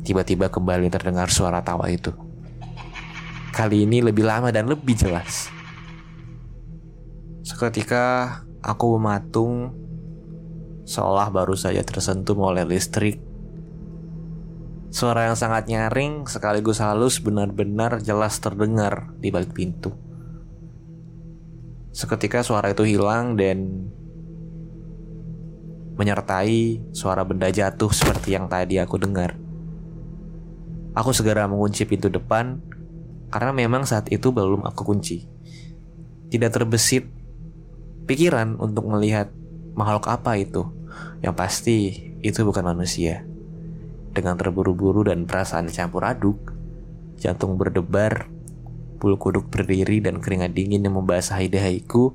Tiba-tiba 0.02 0.50
kembali 0.50 0.90
terdengar 0.90 1.30
suara 1.30 1.62
tawa 1.62 1.86
itu. 1.92 2.10
Kali 3.52 3.84
ini 3.86 4.02
lebih 4.02 4.24
lama 4.24 4.50
dan 4.50 4.66
lebih 4.66 4.96
jelas. 4.96 5.52
Seketika 7.44 8.40
aku 8.62 8.96
mematung 8.96 9.74
seolah 10.86 11.28
baru 11.30 11.54
saja 11.54 11.82
tersentuh 11.82 12.34
oleh 12.38 12.66
listrik 12.66 13.32
Suara 14.92 15.24
yang 15.24 15.40
sangat 15.40 15.72
nyaring 15.72 16.28
sekaligus 16.28 16.76
halus 16.84 17.16
benar-benar 17.16 18.04
jelas 18.04 18.36
terdengar 18.44 19.16
di 19.16 19.32
balik 19.32 19.56
pintu. 19.56 19.96
Seketika 21.96 22.44
suara 22.44 22.76
itu 22.76 22.84
hilang 22.84 23.32
dan 23.32 23.88
menyertai 25.96 26.92
suara 26.92 27.24
benda 27.24 27.48
jatuh 27.48 27.88
seperti 27.88 28.36
yang 28.36 28.52
tadi 28.52 28.76
aku 28.76 29.00
dengar. 29.00 29.40
Aku 30.92 31.16
segera 31.16 31.48
mengunci 31.48 31.88
pintu 31.88 32.12
depan 32.12 32.60
karena 33.32 33.48
memang 33.56 33.88
saat 33.88 34.12
itu 34.12 34.28
belum 34.28 34.60
aku 34.68 34.92
kunci. 34.92 35.24
Tidak 36.28 36.52
terbesit 36.52 37.08
pikiran 38.12 38.60
untuk 38.60 38.84
melihat 38.92 39.32
makhluk 39.72 40.04
apa 40.12 40.36
itu. 40.36 40.68
Yang 41.24 41.34
pasti 41.40 41.76
itu 42.20 42.44
bukan 42.44 42.68
manusia. 42.68 43.24
Dengan 44.12 44.36
terburu-buru 44.36 45.08
dan 45.08 45.24
perasaan 45.24 45.72
campur 45.72 46.04
aduk, 46.04 46.52
jantung 47.16 47.56
berdebar, 47.56 48.28
bulu 49.00 49.16
kuduk 49.16 49.48
berdiri 49.48 50.04
dan 50.04 50.20
keringat 50.20 50.52
dingin 50.52 50.84
yang 50.84 51.00
membasahi 51.00 51.48
dahiku, 51.48 52.12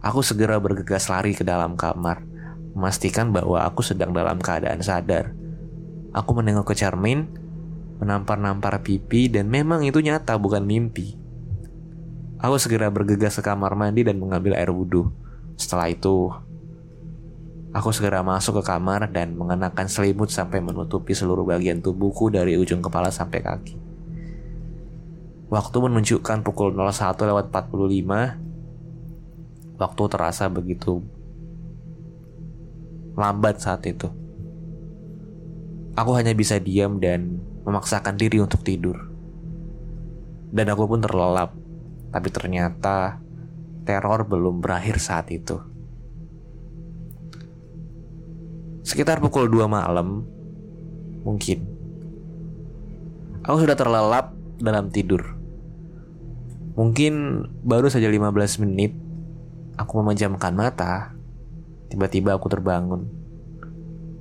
aku 0.00 0.24
segera 0.24 0.56
bergegas 0.56 1.12
lari 1.12 1.36
ke 1.36 1.44
dalam 1.44 1.76
kamar, 1.76 2.24
memastikan 2.72 3.28
bahwa 3.28 3.60
aku 3.68 3.84
sedang 3.84 4.16
dalam 4.16 4.40
keadaan 4.40 4.80
sadar. 4.80 5.36
Aku 6.16 6.32
menengok 6.32 6.72
ke 6.72 6.74
cermin, 6.80 7.28
menampar-nampar 8.00 8.80
pipi 8.80 9.28
dan 9.28 9.52
memang 9.52 9.84
itu 9.84 10.00
nyata 10.00 10.40
bukan 10.40 10.64
mimpi. 10.64 11.20
Aku 12.40 12.56
segera 12.56 12.88
bergegas 12.88 13.36
ke 13.36 13.42
kamar 13.44 13.76
mandi 13.76 14.00
dan 14.00 14.16
mengambil 14.16 14.56
air 14.56 14.72
wudhu. 14.72 15.23
Setelah 15.54 15.90
itu, 15.90 16.32
Aku 17.74 17.90
segera 17.90 18.22
masuk 18.22 18.62
ke 18.62 18.70
kamar 18.70 19.10
dan 19.10 19.34
mengenakan 19.34 19.90
selimut 19.90 20.30
sampai 20.30 20.62
menutupi 20.62 21.10
seluruh 21.10 21.42
bagian 21.42 21.82
tubuhku 21.82 22.30
dari 22.30 22.54
ujung 22.54 22.78
kepala 22.78 23.10
sampai 23.10 23.42
kaki. 23.42 23.74
Waktu 25.50 25.76
menunjukkan 25.82 26.46
pukul 26.46 26.70
01 26.70 27.18
lewat 27.26 27.50
45. 27.50 28.38
Waktu 29.74 30.02
terasa 30.06 30.46
begitu 30.46 31.02
lambat 33.18 33.58
saat 33.58 33.82
itu. 33.90 34.06
Aku 35.98 36.14
hanya 36.14 36.30
bisa 36.30 36.62
diam 36.62 37.02
dan 37.02 37.42
memaksakan 37.66 38.14
diri 38.14 38.38
untuk 38.38 38.62
tidur. 38.62 39.10
Dan 40.54 40.70
aku 40.70 40.86
pun 40.86 41.02
terlelap. 41.02 41.58
Tapi 42.14 42.28
ternyata 42.30 43.18
teror 43.84 44.24
belum 44.24 44.64
berakhir 44.64 44.96
saat 44.98 45.28
itu. 45.30 45.60
Sekitar 48.84 49.20
pukul 49.20 49.48
2 49.48 49.64
malam, 49.64 50.28
mungkin. 51.24 51.64
Aku 53.44 53.60
sudah 53.60 53.76
terlelap 53.76 54.36
dalam 54.60 54.88
tidur. 54.92 55.36
Mungkin 56.74 57.44
baru 57.62 57.86
saja 57.86 58.10
15 58.10 58.64
menit 58.64 58.92
aku 59.78 60.02
memejamkan 60.02 60.52
mata, 60.56 61.14
tiba-tiba 61.88 62.34
aku 62.34 62.50
terbangun 62.50 63.06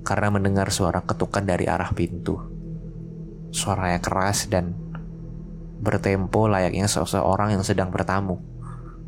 karena 0.03 0.27
mendengar 0.29 0.67
suara 0.69 1.01
ketukan 1.01 1.43
dari 1.47 1.65
arah 1.65 1.89
pintu. 1.95 2.37
Suaranya 3.49 4.03
keras 4.03 4.51
dan 4.51 4.75
bertempo 5.83 6.47
layaknya 6.47 6.87
seseorang 6.87 7.55
yang 7.55 7.63
sedang 7.63 7.89
bertamu, 7.91 8.39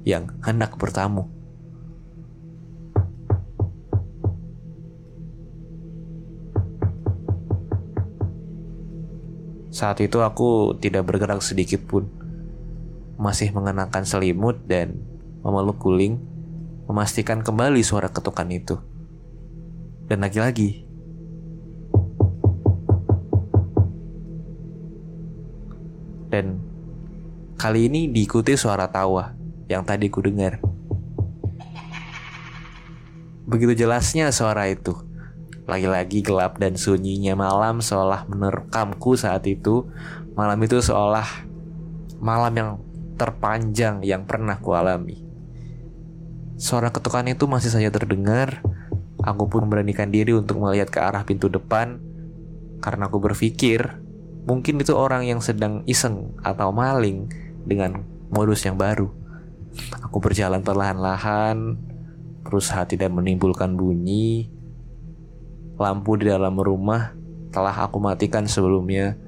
yang 0.06 0.30
hendak 0.46 0.78
bertamu. 0.78 1.26
Saat 9.74 10.00
itu 10.00 10.24
aku 10.24 10.80
tidak 10.80 11.04
bergerak 11.04 11.44
sedikit 11.44 11.84
pun, 11.84 12.08
masih 13.20 13.52
mengenakan 13.52 14.08
selimut 14.08 14.64
dan 14.64 15.04
memeluk 15.44 15.84
guling, 15.84 16.16
memastikan 16.88 17.44
kembali 17.44 17.84
suara 17.84 18.08
ketukan 18.08 18.48
itu. 18.56 18.80
Dan 20.08 20.24
lagi-lagi, 20.24 20.86
dan 26.32 26.60
kali 27.60 27.92
ini 27.92 28.08
diikuti 28.08 28.56
suara 28.56 28.88
tawa 28.88 29.45
yang 29.72 29.86
tadi 29.86 30.10
ku 30.10 30.22
dengar. 30.22 30.62
Begitu 33.46 33.86
jelasnya 33.86 34.34
suara 34.34 34.70
itu. 34.70 34.98
Lagi-lagi 35.66 36.22
gelap 36.22 36.62
dan 36.62 36.78
sunyinya 36.78 37.34
malam 37.34 37.82
seolah 37.82 38.30
menerkamku 38.30 39.18
saat 39.18 39.46
itu. 39.50 39.90
Malam 40.38 40.62
itu 40.62 40.78
seolah 40.82 41.26
malam 42.22 42.54
yang 42.54 42.70
terpanjang 43.18 44.02
yang 44.06 44.26
pernah 44.26 44.58
ku 44.62 44.74
alami. 44.74 45.22
Suara 46.58 46.94
ketukan 46.94 47.26
itu 47.30 47.46
masih 47.50 47.74
saja 47.74 47.90
terdengar. 47.90 48.62
Aku 49.26 49.50
pun 49.50 49.66
memberanikan 49.66 50.14
diri 50.14 50.38
untuk 50.38 50.62
melihat 50.62 50.94
ke 50.94 51.02
arah 51.02 51.26
pintu 51.26 51.50
depan 51.50 51.98
karena 52.78 53.10
aku 53.10 53.18
berpikir 53.18 54.06
Mungkin 54.46 54.78
itu 54.78 54.94
orang 54.94 55.26
yang 55.26 55.42
sedang 55.42 55.82
iseng 55.90 56.38
atau 56.46 56.70
maling 56.70 57.26
dengan 57.66 58.06
modus 58.30 58.62
yang 58.62 58.78
baru. 58.78 59.10
Aku 60.04 60.24
berjalan 60.24 60.64
perlahan-lahan, 60.64 61.76
berusaha 62.46 62.88
tidak 62.88 63.12
menimbulkan 63.12 63.76
bunyi. 63.76 64.48
Lampu 65.76 66.16
di 66.16 66.32
dalam 66.32 66.56
rumah 66.56 67.12
telah 67.52 67.76
aku 67.84 68.00
matikan 68.00 68.48
sebelumnya. 68.48 69.20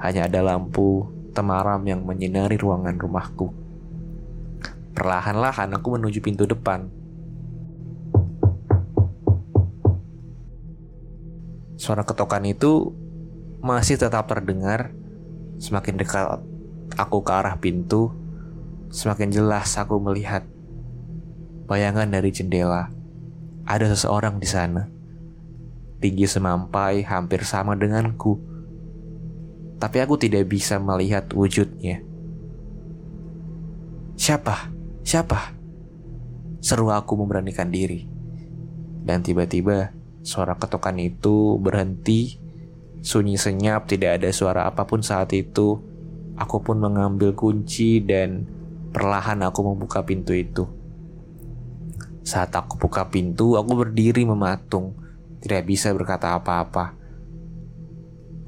Hanya 0.00 0.24
ada 0.24 0.40
lampu 0.40 1.04
temaram 1.36 1.80
yang 1.84 2.00
menyinari 2.00 2.56
ruangan 2.56 2.96
rumahku. 2.96 3.52
Perlahan-lahan 4.96 5.70
aku 5.76 5.96
menuju 6.00 6.24
pintu 6.24 6.48
depan. 6.48 6.88
Suara 11.80 12.04
ketokan 12.04 12.44
itu 12.44 12.92
masih 13.60 13.96
tetap 13.96 14.28
terdengar. 14.28 14.92
Semakin 15.60 16.00
dekat 16.00 16.40
aku 16.96 17.20
ke 17.20 17.32
arah 17.32 17.56
pintu, 17.60 18.12
semakin 18.90 19.30
jelas 19.32 19.78
aku 19.78 19.96
melihat 20.02 20.44
bayangan 21.70 22.10
dari 22.10 22.30
jendela. 22.34 22.90
Ada 23.64 23.94
seseorang 23.94 24.42
di 24.42 24.48
sana. 24.50 24.90
Tinggi 26.02 26.26
semampai 26.26 27.06
hampir 27.06 27.46
sama 27.46 27.78
denganku. 27.78 28.36
Tapi 29.80 29.96
aku 30.02 30.18
tidak 30.20 30.50
bisa 30.50 30.76
melihat 30.76 31.30
wujudnya. 31.32 32.02
Siapa? 34.18 34.68
Siapa? 35.06 35.56
Seru 36.60 36.92
aku 36.92 37.16
memberanikan 37.16 37.72
diri. 37.72 38.04
Dan 39.00 39.24
tiba-tiba 39.24 39.96
suara 40.20 40.58
ketukan 40.60 41.00
itu 41.00 41.56
berhenti 41.56 42.50
Sunyi 43.00 43.40
senyap, 43.40 43.88
tidak 43.88 44.20
ada 44.20 44.28
suara 44.28 44.68
apa 44.68 44.84
pun 44.84 45.00
saat 45.00 45.32
itu. 45.32 45.80
Aku 46.36 46.60
pun 46.60 46.76
mengambil 46.76 47.32
kunci 47.32 48.04
dan 48.04 48.44
perlahan 48.90 49.40
aku 49.46 49.60
membuka 49.62 50.02
pintu 50.02 50.34
itu. 50.34 50.66
Saat 52.26 52.54
aku 52.54 52.76
buka 52.76 53.08
pintu, 53.08 53.56
aku 53.56 53.86
berdiri 53.86 54.22
mematung, 54.22 54.94
tidak 55.40 55.66
bisa 55.66 55.90
berkata 55.96 56.36
apa-apa. 56.36 56.94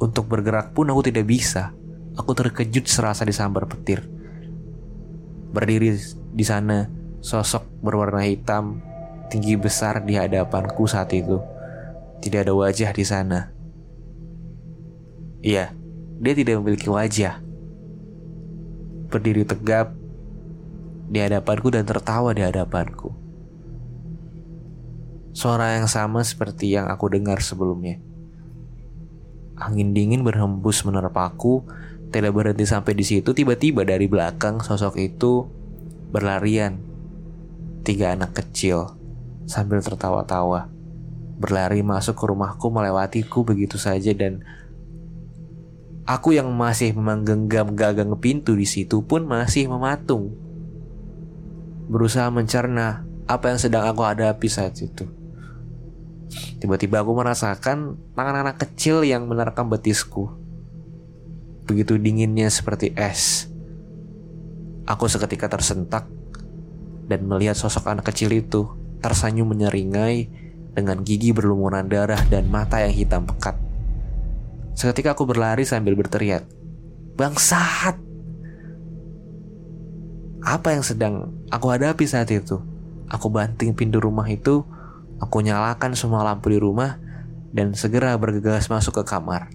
Untuk 0.03 0.29
bergerak 0.29 0.75
pun 0.75 0.91
aku 0.91 1.09
tidak 1.09 1.27
bisa. 1.27 1.73
Aku 2.19 2.37
terkejut 2.37 2.85
serasa 2.85 3.25
disambar 3.25 3.65
petir. 3.65 4.05
Berdiri 5.55 5.97
di 6.35 6.45
sana, 6.45 6.91
sosok 7.25 7.65
berwarna 7.81 8.29
hitam, 8.29 8.85
tinggi 9.33 9.57
besar 9.57 10.05
di 10.05 10.19
hadapanku 10.19 10.85
saat 10.85 11.15
itu. 11.17 11.41
Tidak 12.21 12.45
ada 12.45 12.53
wajah 12.53 12.93
di 12.93 13.05
sana. 13.07 13.51
Iya, 15.43 15.75
dia 16.23 16.35
tidak 16.37 16.61
memiliki 16.61 16.87
wajah. 16.93 17.41
Berdiri 19.09 19.43
tegap 19.49 20.02
di 21.13 21.21
hadapanku 21.21 21.69
dan 21.69 21.85
tertawa 21.85 22.33
di 22.33 22.41
hadapanku. 22.41 23.13
Suara 25.37 25.77
yang 25.77 25.85
sama 25.85 26.25
seperti 26.25 26.73
yang 26.73 26.89
aku 26.89 27.13
dengar 27.13 27.45
sebelumnya. 27.45 28.01
Angin 29.61 29.93
dingin 29.93 30.25
berhembus 30.25 30.89
menerpaku, 30.89 31.69
tidak 32.09 32.33
berhenti 32.33 32.65
sampai 32.65 32.97
di 32.97 33.05
situ. 33.05 33.37
Tiba-tiba 33.37 33.85
dari 33.85 34.09
belakang 34.09 34.65
sosok 34.65 34.97
itu 34.97 35.45
berlarian. 36.09 36.81
Tiga 37.85 38.17
anak 38.17 38.33
kecil 38.33 38.97
sambil 39.45 39.85
tertawa-tawa 39.85 40.73
berlari 41.37 41.83
masuk 41.83 42.15
ke 42.15 42.25
rumahku 42.31 42.71
melewatiku 42.71 43.43
begitu 43.43 43.75
saja 43.75 44.15
dan 44.15 44.47
Aku 46.03 46.35
yang 46.35 46.51
masih 46.51 46.99
menggenggam 46.99 47.79
gagang 47.79 48.19
pintu 48.19 48.59
di 48.59 48.67
situ 48.67 49.07
pun 49.07 49.23
masih 49.23 49.71
mematung. 49.71 50.35
Berusaha 51.93 52.33
mencerna 52.33 53.05
apa 53.29 53.53
yang 53.53 53.61
sedang 53.61 53.85
aku 53.85 54.01
hadapi 54.01 54.49
saat 54.49 54.81
itu. 54.81 55.05
Tiba-tiba 56.57 57.05
aku 57.05 57.13
merasakan 57.13 58.01
tangan 58.17 58.49
anak 58.49 58.65
kecil 58.65 59.05
yang 59.05 59.29
menerkam 59.29 59.69
betisku. 59.69 60.33
Begitu 61.69 62.01
dinginnya 62.01 62.49
seperti 62.49 62.97
es. 62.97 63.53
Aku 64.89 65.05
seketika 65.05 65.53
tersentak 65.53 66.09
dan 67.07 67.29
melihat 67.29 67.55
sosok 67.55 67.93
anak 67.93 68.09
kecil 68.09 68.33
itu 68.33 68.73
tersenyum 69.05 69.53
menyeringai 69.53 70.33
dengan 70.73 71.05
gigi 71.05 71.37
berlumuran 71.37 71.93
darah 71.93 72.25
dan 72.33 72.49
mata 72.49 72.81
yang 72.81 72.97
hitam 72.97 73.29
pekat. 73.29 73.55
Seketika 74.73 75.13
aku 75.13 75.29
berlari 75.29 75.69
sambil 75.69 75.93
berteriak, 75.93 76.49
Bangsat! 77.13 78.12
Apa 80.43 80.75
yang 80.75 80.83
sedang 80.83 81.31
aku 81.55 81.71
hadapi 81.71 82.03
saat 82.03 82.27
itu? 82.35 82.59
Aku 83.07 83.31
banting 83.31 83.79
pintu 83.79 84.03
rumah 84.03 84.27
itu, 84.27 84.67
aku 85.23 85.39
nyalakan 85.39 85.95
semua 85.95 86.27
lampu 86.27 86.51
di 86.51 86.59
rumah, 86.59 86.99
dan 87.55 87.79
segera 87.79 88.19
bergegas 88.19 88.67
masuk 88.67 89.03
ke 89.03 89.05
kamar. 89.07 89.55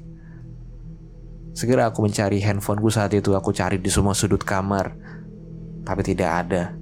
Segera 1.52 1.92
aku 1.92 2.08
mencari 2.08 2.40
handphoneku 2.40 2.88
saat 2.88 3.12
itu, 3.12 3.36
aku 3.36 3.52
cari 3.52 3.84
di 3.84 3.92
semua 3.92 4.16
sudut 4.16 4.40
kamar, 4.40 4.96
tapi 5.84 6.08
tidak 6.08 6.48
ada. 6.48 6.78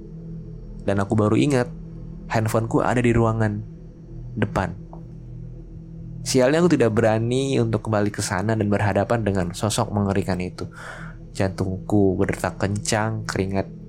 Dan 0.86 1.02
aku 1.02 1.18
baru 1.18 1.34
ingat, 1.34 1.66
handphoneku 2.30 2.86
ada 2.86 3.02
di 3.02 3.10
ruangan 3.10 3.58
depan. 4.38 4.76
Sialnya 6.22 6.62
aku 6.62 6.78
tidak 6.78 6.94
berani 6.94 7.58
untuk 7.58 7.86
kembali 7.86 8.14
ke 8.14 8.22
sana 8.22 8.54
dan 8.54 8.70
berhadapan 8.70 9.26
dengan 9.26 9.46
sosok 9.50 9.90
mengerikan 9.90 10.38
itu. 10.38 10.70
Jantungku 11.34 12.14
berdetak 12.18 12.58
kencang, 12.58 13.26
keringat 13.26 13.85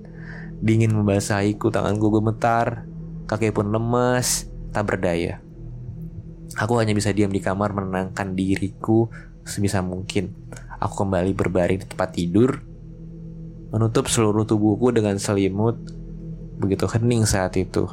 dingin 0.58 0.94
membasahiku, 0.94 1.70
tanganku 1.70 2.10
gemetar, 2.10 2.86
kaki 3.30 3.54
pun 3.54 3.70
lemas, 3.70 4.50
tak 4.74 4.90
berdaya. 4.90 5.38
Aku 6.58 6.80
hanya 6.80 6.96
bisa 6.96 7.14
diam 7.14 7.30
di 7.30 7.38
kamar 7.38 7.70
menenangkan 7.76 8.34
diriku 8.34 9.06
sebisa 9.46 9.84
mungkin. 9.84 10.34
Aku 10.80 11.04
kembali 11.04 11.34
berbaring 11.34 11.82
di 11.82 11.86
tempat 11.86 12.14
tidur, 12.14 12.58
menutup 13.70 14.08
seluruh 14.08 14.48
tubuhku 14.48 14.90
dengan 14.90 15.20
selimut. 15.20 15.76
Begitu 16.58 16.90
hening 16.90 17.22
saat 17.28 17.54
itu. 17.54 17.86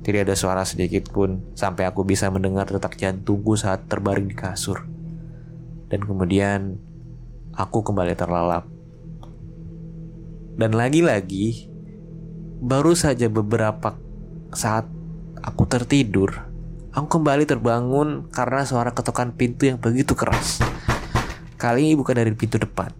Tidak 0.00 0.24
ada 0.24 0.36
suara 0.36 0.64
sedikit 0.64 1.12
pun 1.12 1.54
sampai 1.56 1.88
aku 1.88 2.04
bisa 2.04 2.28
mendengar 2.32 2.68
detak 2.68 2.96
jantungku 2.96 3.56
saat 3.56 3.84
terbaring 3.88 4.28
di 4.28 4.36
kasur. 4.36 4.84
Dan 5.88 6.04
kemudian 6.04 6.76
aku 7.54 7.84
kembali 7.84 8.16
terlalap. 8.16 8.68
Dan 10.56 10.76
lagi-lagi 10.76 11.69
baru 12.60 12.92
saja 12.92 13.32
beberapa 13.32 13.96
saat 14.52 14.84
aku 15.40 15.64
tertidur, 15.64 16.44
aku 16.92 17.06
kembali 17.16 17.48
terbangun 17.48 18.28
karena 18.28 18.68
suara 18.68 18.92
ketukan 18.92 19.32
pintu 19.32 19.64
yang 19.64 19.80
begitu 19.80 20.12
keras. 20.12 20.60
Kali 21.56 21.88
ini 21.88 21.94
bukan 21.96 22.20
dari 22.20 22.32
pintu 22.36 22.60
depan, 22.60 22.92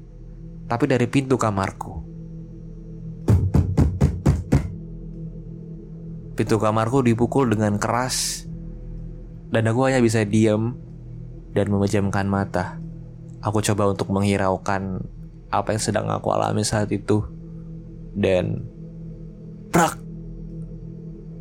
tapi 0.65 0.89
dari 0.89 1.05
pintu 1.05 1.37
kamarku. 1.37 2.01
Pintu 6.41 6.57
kamarku 6.57 7.05
dipukul 7.05 7.53
dengan 7.53 7.77
keras 7.77 8.49
dan 9.53 9.69
aku 9.69 9.93
hanya 9.93 10.01
bisa 10.01 10.25
diam 10.25 10.81
dan 11.53 11.69
memejamkan 11.69 12.25
mata. 12.25 12.81
Aku 13.45 13.61
coba 13.61 13.93
untuk 13.93 14.09
menghiraukan 14.09 15.05
apa 15.53 15.69
yang 15.77 15.83
sedang 15.85 16.09
aku 16.09 16.33
alami 16.33 16.65
saat 16.65 16.89
itu. 16.93 17.25
Dan 18.17 18.65
prak 19.71 19.99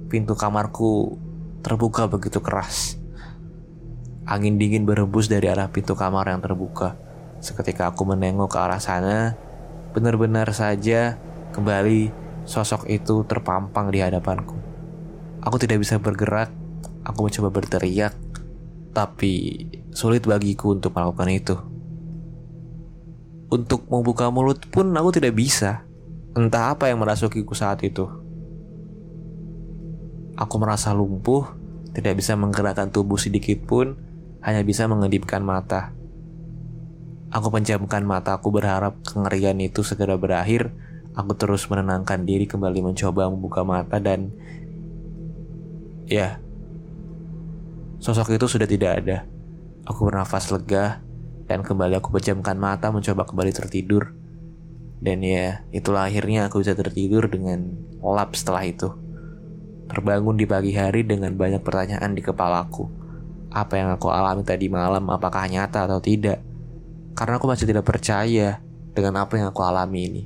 pintu 0.09 0.33
kamarku 0.33 1.21
terbuka 1.61 2.09
begitu 2.09 2.41
keras. 2.41 2.97
Angin 4.25 4.57
dingin 4.57 4.85
berembus 4.85 5.29
dari 5.29 5.49
arah 5.49 5.69
pintu 5.69 5.93
kamar 5.93 6.29
yang 6.29 6.41
terbuka. 6.41 6.97
Seketika 7.41 7.93
aku 7.93 8.05
menengok 8.05 8.51
ke 8.51 8.59
arah 8.59 8.81
sana, 8.81 9.37
benar-benar 9.93 10.53
saja 10.53 11.17
kembali 11.53 12.13
sosok 12.45 12.89
itu 12.89 13.25
terpampang 13.25 13.89
di 13.89 14.01
hadapanku. 14.01 14.57
Aku 15.39 15.55
tidak 15.57 15.81
bisa 15.81 15.97
bergerak, 15.97 16.51
aku 17.05 17.29
mencoba 17.29 17.49
berteriak, 17.49 18.13
tapi 18.91 19.65
sulit 19.95 20.25
bagiku 20.27 20.75
untuk 20.75 20.93
melakukan 20.93 21.29
itu. 21.31 21.55
Untuk 23.49 23.89
membuka 23.89 24.29
mulut 24.29 24.61
pun 24.69 24.93
aku 24.93 25.09
tidak 25.15 25.33
bisa. 25.33 25.87
Entah 26.37 26.77
apa 26.77 26.85
yang 26.85 27.01
merasukiku 27.01 27.57
saat 27.57 27.81
itu. 27.81 28.18
Aku 30.39 30.55
merasa 30.55 30.95
lumpuh, 30.95 31.51
tidak 31.91 32.15
bisa 32.15 32.39
menggerakkan 32.39 32.87
tubuh 32.95 33.19
sedikit 33.19 33.59
pun, 33.67 33.99
hanya 34.39 34.63
bisa 34.63 34.87
mengedipkan 34.87 35.43
mata. 35.43 35.91
Aku 37.27 37.51
penjamkan 37.51 38.07
mata, 38.07 38.39
aku 38.39 38.47
berharap 38.47 39.03
kengerian 39.03 39.59
itu 39.59 39.83
segera 39.83 40.15
berakhir. 40.15 40.71
Aku 41.11 41.35
terus 41.35 41.67
menenangkan 41.67 42.23
diri 42.23 42.47
kembali 42.47 42.79
mencoba 42.79 43.27
membuka 43.27 43.67
mata 43.67 43.99
dan 43.99 44.31
Ya, 46.09 46.41
sosok 48.01 48.33
itu 48.33 48.49
sudah 48.49 48.65
tidak 48.65 49.05
ada. 49.05 49.29
Aku 49.85 50.09
bernafas 50.09 50.49
lega 50.49 51.05
dan 51.45 51.61
kembali 51.61 52.01
aku 52.01 52.09
pejamkan 52.09 52.57
mata 52.57 52.89
mencoba 52.89 53.29
kembali 53.29 53.53
tertidur. 53.53 54.17
Dan 54.97 55.21
ya, 55.21 55.61
itulah 55.69 56.09
akhirnya 56.09 56.49
aku 56.49 56.65
bisa 56.65 56.73
tertidur 56.73 57.29
dengan 57.29 57.77
lap 58.01 58.33
setelah 58.33 58.65
itu. 58.65 58.89
Terbangun 59.89 60.37
di 60.37 60.45
pagi 60.45 60.71
hari 60.77 61.01
dengan 61.01 61.33
banyak 61.33 61.65
pertanyaan 61.65 62.13
di 62.13 62.21
kepalaku. 62.21 62.85
Apa 63.49 63.81
yang 63.81 63.89
aku 63.89 64.13
alami 64.13 64.45
tadi 64.45 64.69
malam 64.69 65.09
apakah 65.09 65.49
nyata 65.49 65.89
atau 65.89 65.97
tidak? 65.97 66.45
Karena 67.17 67.41
aku 67.41 67.49
masih 67.49 67.65
tidak 67.65 67.89
percaya 67.89 68.61
dengan 68.93 69.25
apa 69.25 69.41
yang 69.41 69.49
aku 69.49 69.61
alami 69.65 69.99
ini. 70.05 70.23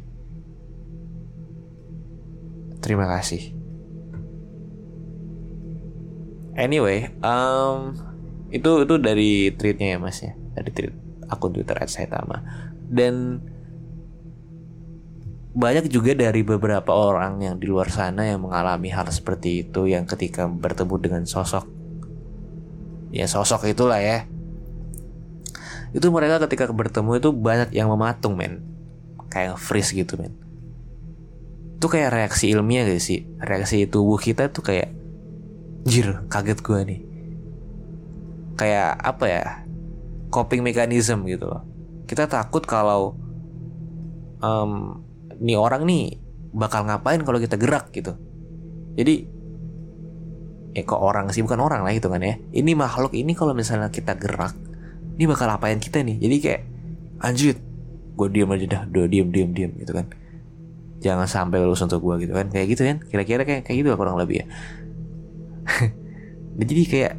Terima 2.84 3.08
kasih. 3.08 3.56
Anyway, 6.54 7.10
um, 7.24 7.96
itu 8.52 8.86
itu 8.86 8.96
dari 9.00 9.50
tweetnya 9.56 9.96
ya 9.96 9.98
mas 9.98 10.20
ya, 10.22 10.36
dari 10.54 10.70
tweet 10.70 10.94
akun 11.32 11.56
Twitter 11.56 11.80
@saitama 11.88 12.46
dan 12.92 13.42
banyak 15.54 15.86
juga 15.90 16.18
dari 16.18 16.42
beberapa 16.42 16.90
orang 16.90 17.42
yang 17.46 17.56
di 17.62 17.70
luar 17.70 17.94
sana 17.94 18.26
yang 18.26 18.42
mengalami 18.42 18.90
hal 18.90 19.06
seperti 19.14 19.66
itu 19.66 19.86
yang 19.86 20.10
ketika 20.10 20.50
bertemu 20.50 20.96
dengan 20.98 21.24
sosok 21.30 21.70
ya 23.14 23.30
sosok 23.30 23.70
itulah 23.70 24.02
ya 24.02 24.26
itu 25.94 26.10
mereka 26.10 26.42
ketika 26.50 26.74
bertemu 26.74 27.22
itu 27.22 27.30
banyak 27.30 27.70
yang 27.78 27.94
mematung 27.94 28.34
men 28.34 28.66
kayak 29.30 29.62
freeze 29.62 29.94
gitu 29.94 30.18
men 30.18 30.34
itu 31.78 31.86
kayak 31.86 32.10
reaksi 32.16 32.50
ilmiah 32.50 32.90
gak 32.90 33.04
sih 33.04 33.30
reaksi 33.38 33.86
tubuh 33.86 34.18
kita 34.18 34.50
tuh 34.50 34.66
kayak 34.66 35.04
Jir, 35.84 36.24
kaget 36.32 36.60
gue 36.64 36.80
nih. 36.88 37.02
Kayak 38.56 38.92
apa 39.04 39.26
ya? 39.28 39.44
Coping 40.32 40.64
mechanism 40.64 41.28
gitu 41.28 41.52
loh. 41.52 41.64
Kita 42.08 42.24
takut 42.32 42.64
kalau 42.64 43.20
um, 44.40 45.03
nih 45.44 45.60
orang 45.60 45.84
nih 45.84 46.16
bakal 46.56 46.88
ngapain 46.88 47.20
kalau 47.28 47.38
kita 47.38 47.60
gerak 47.60 47.92
gitu. 47.92 48.16
Jadi 48.96 49.28
ya 50.74 50.82
kok 50.88 51.02
orang 51.02 51.30
sih 51.30 51.46
bukan 51.46 51.60
orang 51.60 51.84
lah 51.84 51.92
itu 51.92 52.08
kan 52.08 52.24
ya. 52.24 52.40
Ini 52.56 52.72
makhluk 52.74 53.12
ini 53.14 53.36
kalau 53.36 53.52
misalnya 53.52 53.92
kita 53.92 54.16
gerak, 54.16 54.56
ini 55.20 55.26
bakal 55.28 55.52
apain 55.52 55.78
kita 55.84 56.00
nih. 56.02 56.18
Jadi 56.18 56.36
kayak 56.40 56.62
anjir, 57.20 57.56
gue 58.16 58.28
diem 58.32 58.50
aja 58.50 58.66
dah, 58.70 58.82
udah 58.88 59.06
diem 59.10 59.28
diem 59.30 59.50
diem 59.52 59.72
gitu 59.84 59.92
kan. 59.92 60.08
Jangan 61.04 61.28
sampai 61.28 61.60
lulus 61.60 61.84
untuk 61.84 62.00
gue 62.00 62.24
gitu 62.24 62.34
kan. 62.34 62.48
Kayak 62.48 62.68
gitu 62.72 62.82
kan. 62.88 62.98
Kira-kira 63.04 63.44
kayak 63.44 63.68
kayak 63.68 63.78
gitu 63.84 63.90
lah 63.92 64.00
kurang 64.00 64.16
lebih 64.16 64.46
ya. 64.46 64.46
jadi 66.60 66.84
kayak 66.88 67.14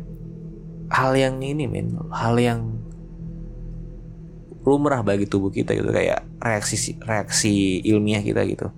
hal 0.95 1.13
yang 1.17 1.43
ini 1.43 1.67
men 1.67 1.97
hal 2.15 2.39
yang 2.39 2.84
lumrah 4.65 5.05
bagi 5.05 5.29
tubuh 5.29 5.53
kita 5.53 5.77
gitu 5.77 5.93
kayak 5.93 6.25
reaksi 6.41 6.97
reaksi 7.05 7.85
ilmiah 7.85 8.25
kita 8.25 8.43
gitu. 8.49 8.73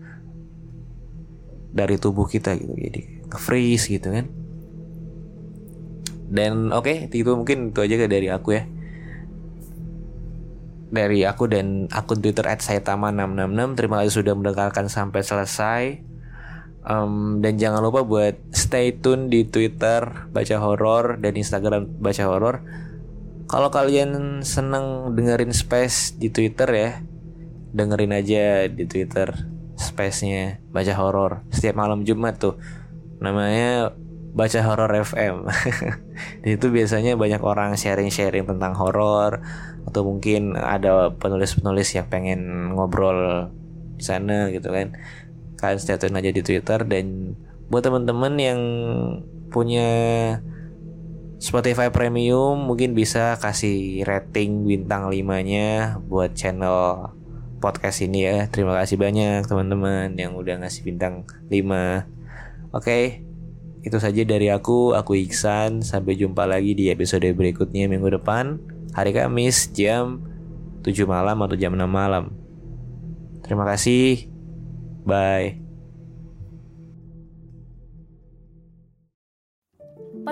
Dari 1.70 1.96
tubuh 1.96 2.26
kita 2.26 2.58
gitu 2.58 2.74
jadi 2.74 3.02
freeze 3.38 3.86
gitu 3.86 4.10
kan. 4.10 4.26
Dan 6.26 6.74
oke 6.74 6.90
okay, 6.90 7.14
itu 7.14 7.30
mungkin 7.30 7.70
itu 7.70 7.80
aja 7.82 8.06
dari 8.10 8.26
aku 8.26 8.58
ya. 8.58 8.66
Dari 10.86 11.22
aku 11.22 11.46
dan 11.46 11.86
akun 11.90 12.18
Twitter 12.22 12.46
@saitama666 12.46 13.78
terima 13.78 14.02
kasih 14.02 14.14
sudah 14.22 14.34
mendengarkan 14.34 14.90
sampai 14.90 15.22
selesai. 15.22 15.82
Um, 16.86 17.42
dan 17.42 17.58
jangan 17.58 17.82
lupa 17.82 18.06
buat 18.06 18.38
stay 18.54 18.94
tune 18.94 19.26
di 19.26 19.42
Twitter 19.42 20.30
baca 20.30 20.56
horor 20.62 21.18
dan 21.18 21.34
Instagram 21.34 21.98
baca 21.98 22.24
horor. 22.26 22.62
Kalau 23.56 23.72
kalian 23.72 24.44
seneng 24.44 25.16
dengerin 25.16 25.48
space 25.56 26.12
di 26.12 26.28
Twitter 26.28 26.68
ya, 26.68 27.00
dengerin 27.72 28.12
aja 28.12 28.68
di 28.68 28.84
Twitter 28.84 29.32
space-nya 29.80 30.60
baca 30.68 30.92
horor 30.92 31.40
setiap 31.48 31.80
malam 31.80 32.04
Jumat 32.04 32.36
tuh. 32.36 32.60
Namanya 33.16 33.96
baca 34.36 34.60
horor 34.60 34.92
FM. 35.00 35.48
itu 36.44 36.68
biasanya 36.68 37.16
banyak 37.16 37.40
orang 37.40 37.80
sharing-sharing 37.80 38.44
tentang 38.44 38.76
horor 38.76 39.40
atau 39.88 40.04
mungkin 40.04 40.52
ada 40.52 41.16
penulis-penulis 41.16 41.96
yang 41.96 42.12
pengen 42.12 42.76
ngobrol 42.76 43.48
di 43.96 44.04
sana 44.04 44.52
gitu 44.52 44.68
kan 44.68 44.92
kalian 45.56 45.80
tune 45.80 46.20
aja 46.20 46.28
di 46.28 46.42
Twitter 46.44 46.84
dan 46.84 47.32
buat 47.72 47.80
teman-teman 47.80 48.36
yang 48.36 48.60
punya 49.48 49.88
Spotify 51.46 51.94
Premium 51.94 52.58
mungkin 52.58 52.90
bisa 52.98 53.38
kasih 53.38 54.02
rating 54.02 54.66
bintang 54.66 55.06
5-nya 55.06 55.94
buat 56.02 56.34
channel 56.34 57.14
podcast 57.62 58.02
ini 58.02 58.26
ya. 58.26 58.50
Terima 58.50 58.74
kasih 58.74 58.98
banyak 58.98 59.46
teman-teman 59.46 60.10
yang 60.18 60.34
udah 60.34 60.58
ngasih 60.58 60.82
bintang 60.82 61.22
5. 61.46 62.74
Oke. 62.74 63.22
Itu 63.86 64.02
saja 64.02 64.26
dari 64.26 64.50
aku, 64.50 64.98
aku 64.98 65.14
Iksan. 65.14 65.86
Sampai 65.86 66.18
jumpa 66.18 66.50
lagi 66.50 66.74
di 66.74 66.90
episode 66.90 67.30
berikutnya 67.30 67.86
minggu 67.86 68.18
depan, 68.18 68.58
hari 68.90 69.14
Kamis 69.14 69.70
jam 69.70 70.26
7 70.82 71.06
malam 71.06 71.38
atau 71.46 71.54
jam 71.54 71.78
6 71.78 71.86
malam. 71.86 72.34
Terima 73.46 73.62
kasih. 73.62 74.26
Bye. 75.06 75.65